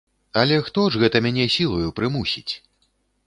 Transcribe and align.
Але 0.43 0.55
хто 0.69 0.85
ж 0.95 1.01
гэта 1.03 1.19
мяне 1.27 1.45
сілаю 1.57 1.91
прымусіць? 1.99 2.53